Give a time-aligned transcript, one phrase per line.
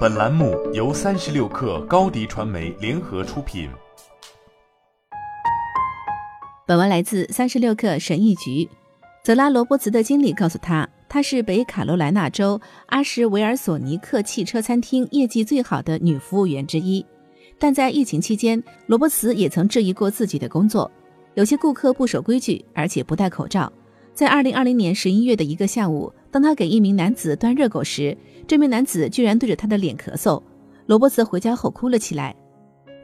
[0.00, 3.70] 本栏目由三十六氪高低传媒联合出品。
[6.66, 8.68] 本文来自三十六氪神译局。
[9.22, 17.04] 泽拉罗伯茨的经理告诉他，她是北卡罗来纳州阿什维尔索尼克汽车餐厅业绩最好的女服务员之一。
[17.58, 20.90] 但在疫情期间，罗伯茨也曾质疑过自己的工作。
[21.34, 23.72] 有些顾客不守规矩，而且不戴口罩。
[24.12, 28.16] 在二零二零年十一月的一个下午，当他给一名男子端热狗时，
[28.46, 30.42] 这名男子居然对着他的脸咳嗽。
[30.86, 32.34] 罗伯茨回家后哭了起来。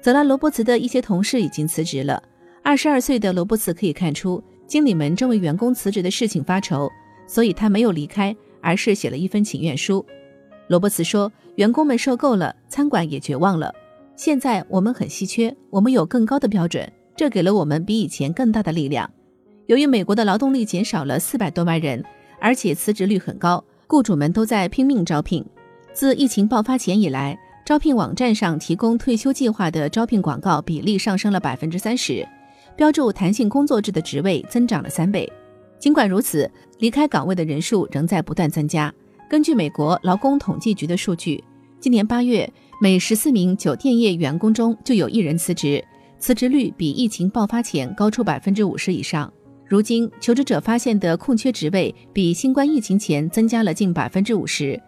[0.00, 2.22] 泽拉罗伯茨的一些同事已经辞职了。
[2.62, 6.90] 二十二岁的罗伯茨可以看出，经理们正为员工辞职的事情发愁，
[7.26, 10.04] 所以他没有离开，而是写了一份请愿书。
[10.68, 13.72] 罗伯茨说：“员工们受够了，餐馆也绝望了。
[14.16, 19.08] 现在我们很稀缺，我们有更高的标准。”这给了我们比以前更大的力量。
[19.66, 22.04] 由于美国的劳动力减少了四百多万人，
[22.44, 25.42] 而且辞职率很高，雇主们都在拼命招聘。
[25.94, 27.34] 自疫情爆发前以来，
[27.64, 32.22] 招聘网站上提供退休计划的招聘广告比例上升了百分之三十，
[32.76, 35.26] 标注弹性工作制的职位增长了三倍。
[35.78, 38.92] 尽管如此，离开岗位的人数仍在不断增加。
[39.30, 41.42] 根据美国劳工统计局的数据，
[41.80, 42.46] 今年八月，
[42.78, 45.82] 每十四名酒店业员工中就有一人辞职。
[46.18, 49.32] 辞职率比疫情爆发前高出百分之五十以上。
[49.66, 54.80] 如今，求职者发现的空缺职位比新冠疫情前增加了近百分之五十。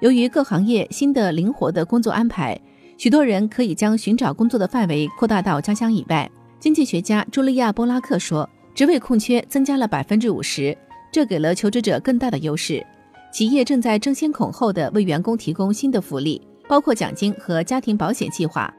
[0.00, 2.58] 由于各行业新的灵活的工作安排，
[2.98, 6.30] 许多人可以将寻找工作的范围扩大到家乡以外。
[6.60, 10.76] 经济学家茱莉亚·波拉克说：“职位空缺增加了百分之五十，
[11.10, 12.84] 这给了求职者更大的优势。
[13.32, 18.72] 企业正在争先恐后地为员工提供新的福利，包括奖金和家庭保险计划。”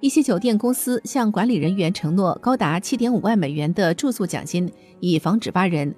[0.00, 5.94] 一些酒店公司向管理人员承诺高达七点五万美元的住宿奖金，以防止挖人。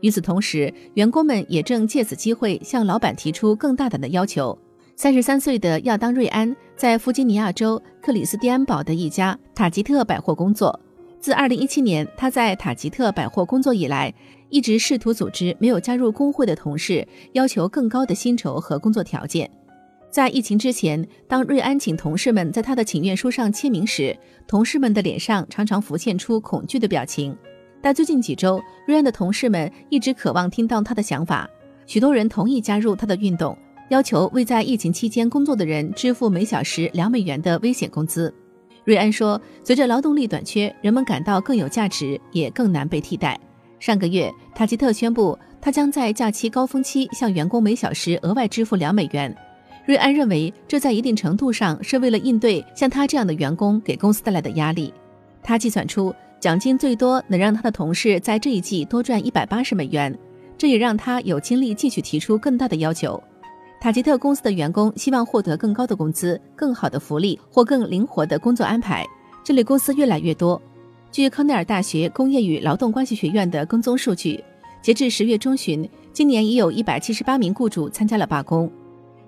[0.00, 4.56] 与此同时，员工们也正借此机会向老板提出更大胆的要求。
[4.94, 10.78] 三十三岁的亚当·瑞安在弗吉尼亚州克里斯蒂安堡的一家塔吉特百货工作。
[11.20, 14.12] 自二零一七年他在塔吉特百货工作以来，
[14.50, 19.50] 一直试图组织没有加入工会的同事，要求更高的薪酬和工作条件。
[20.16, 24.16] 在疫情之前，当瑞安请同事们在他的请愿书上签名时，
[24.46, 27.36] 同事们的脸上常常浮现出恐惧的表情。
[27.82, 31.46] 但最近几周，瑞安的同事们一直渴望听到他的想法。
[31.84, 33.54] 许多人同意加入他的运动，
[33.90, 38.34] 要求为在疫情期间工作的人支付每小时两美元的危险工资。
[38.86, 43.38] 瑞安说：“随着劳动力短缺，人们感到更有价值，也更难被替代。”
[43.78, 49.36] 上个月，塔吉特宣布，他将在假期高峰期向员工每小时额外支付两美元。
[49.86, 54.92] 瑞安认为，这在一定程度上是为了应对像他这样的员工给公司带来的压力。
[55.44, 60.12] 他计算出，奖金最多能让他的同事在这一季多赚一百八十美元，
[60.58, 63.22] 这也让他有精力继续提出更大的要求。
[63.80, 69.06] 塔吉特公司的员工希望获得更高的工资、更好的福利或更灵活的工作安排。
[69.44, 70.60] 这类公司越来越多。
[71.12, 74.42] 据康奈尔大学工业与劳动关系学院的跟踪数据，
[74.82, 78.68] 截至十月中旬，今年已有一百七十八名雇主参加了罢工。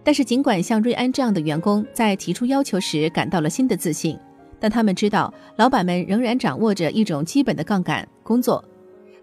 [0.09, 4.19] 但是，尽管像瑞安这样的员工在提出要求时感到了新的自信，
[4.59, 8.65] 但他们知道老板们仍然掌握着一种基本的杠杆工作。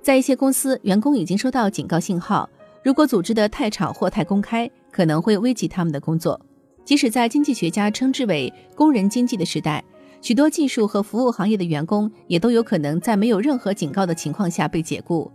[0.03, 2.47] 在一些公司，员工已经收到警告信号，
[2.83, 6.39] 如果组织的太吵或太公开，可能会危及他们的工作。
[6.83, 9.83] 即使在经济学家称之为“工人经济”的时代，
[10.21, 15.31] 许多技术和服务行业的员工也都有可能在没有任何警告的情况下被解雇。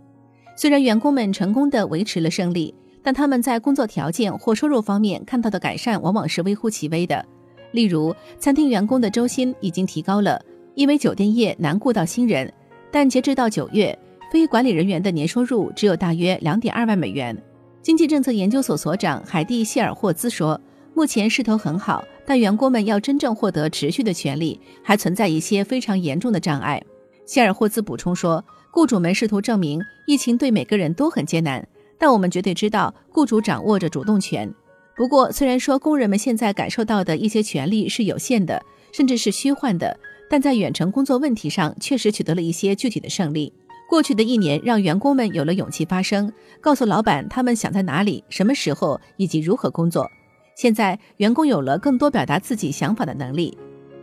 [0.55, 2.73] 虽然员工们成功的维持了胜利。
[3.03, 7.25] 但他们在工作条件或收入方面看到的改善往往是微乎其微的。
[7.71, 10.39] 例如，餐厅员工的周薪已经提高了，
[10.75, 12.51] 因为酒店业难雇到新人。
[12.91, 13.97] 但截至到九月，
[14.31, 17.35] 非管理人员的年收入只有大约两点二万美元。
[17.81, 20.59] 经济政策研究所所长海蒂·谢尔霍兹说
[20.93, 26.83] ：“目前势头很好，但员工们要真正获得持续的权利，还存在一些非常严重的障碍。”
[27.25, 31.65] 谢尔霍兹补充说：“雇主们试图证明疫情对每个人都很艰难。”
[32.01, 34.51] 但我们绝对知道，雇主掌握着主动权。
[34.95, 38.59] 不过，虽然说工人们现在感受到的一些权利是有限的，
[38.91, 39.95] 甚至是虚幻的，
[40.27, 43.53] 但在远程工作问题上确实取得了一些具体的胜利。
[43.87, 50.09] 过去的一年，让员工们有了勇气发声，告诉老板他们想在哪里、什么时候以及如何工作。
[50.55, 53.55] 现在，员工有了更多表达自己想法的能力。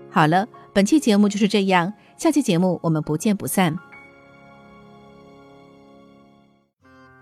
[0.09, 3.77] 好了，本期节目就是这样，下期节目我们不见不散。